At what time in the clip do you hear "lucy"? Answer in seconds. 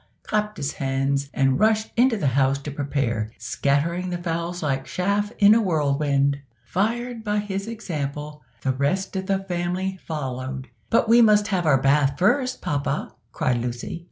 13.59-13.99